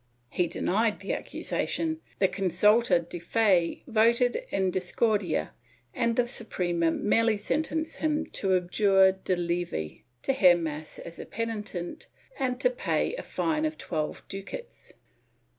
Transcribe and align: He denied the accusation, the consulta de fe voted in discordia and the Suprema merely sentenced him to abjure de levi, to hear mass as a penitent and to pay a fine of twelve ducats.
He 0.31 0.47
denied 0.47 0.99
the 1.01 1.13
accusation, 1.13 2.01
the 2.17 2.27
consulta 2.27 3.07
de 3.07 3.19
fe 3.19 3.83
voted 3.85 4.35
in 4.49 4.71
discordia 4.71 5.53
and 5.93 6.15
the 6.15 6.25
Suprema 6.25 6.89
merely 6.89 7.37
sentenced 7.37 7.97
him 7.97 8.25
to 8.31 8.55
abjure 8.55 9.11
de 9.11 9.35
levi, 9.35 9.97
to 10.23 10.33
hear 10.33 10.57
mass 10.57 10.97
as 10.97 11.19
a 11.19 11.25
penitent 11.27 12.07
and 12.39 12.59
to 12.61 12.71
pay 12.71 13.13
a 13.15 13.21
fine 13.21 13.63
of 13.63 13.77
twelve 13.77 14.23
ducats. 14.27 14.93